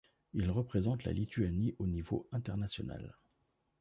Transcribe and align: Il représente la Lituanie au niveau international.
Il 0.33 0.49
représente 0.49 1.03
la 1.03 1.11
Lituanie 1.13 1.75
au 1.77 1.85
niveau 1.85 2.27
international. 2.31 3.15